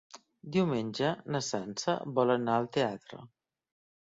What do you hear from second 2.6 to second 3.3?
al teatre.